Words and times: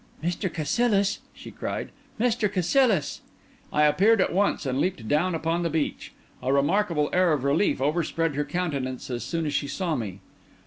"Mr. 0.23 0.51
Cassilis!" 0.51 1.19
she 1.31 1.51
cried; 1.51 1.89
"Mr. 2.19 2.51
Cassilis!" 2.51 3.21
I 3.71 3.83
appeared 3.83 4.19
at 4.19 4.33
once, 4.33 4.65
and 4.65 4.79
leaped 4.81 5.07
down 5.07 5.35
upon 5.35 5.61
the 5.61 5.69
beach. 5.69 6.11
A 6.41 6.51
remarkable 6.51 7.11
air 7.13 7.33
of 7.33 7.43
relief 7.43 7.79
overspread 7.79 8.33
her 8.33 8.43
countenance 8.43 9.11
as 9.11 9.23
soon 9.23 9.45
as 9.45 9.53
she 9.53 9.67
saw 9.67 9.93
me. 9.95 10.19